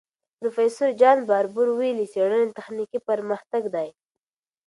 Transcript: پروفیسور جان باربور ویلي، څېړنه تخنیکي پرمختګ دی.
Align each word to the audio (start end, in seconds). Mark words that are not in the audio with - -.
پروفیسور 0.39 0.89
جان 0.99 1.17
باربور 1.29 1.67
ویلي، 1.77 2.05
څېړنه 2.13 2.55
تخنیکي 2.57 2.99
پرمختګ 3.09 3.63
دی. 3.75 3.89